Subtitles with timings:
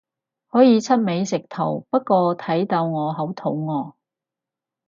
[0.47, 3.93] 可以出美食圖，不過睇到我好肚餓